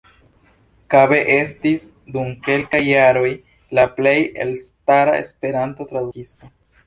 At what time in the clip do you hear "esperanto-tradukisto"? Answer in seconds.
5.25-6.53